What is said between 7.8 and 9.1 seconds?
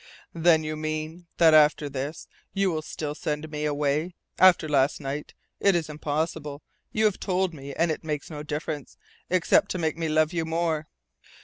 it makes no difference,